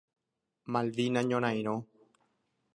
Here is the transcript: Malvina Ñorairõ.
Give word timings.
Malvina 0.75 1.23
Ñorairõ. 1.29 1.77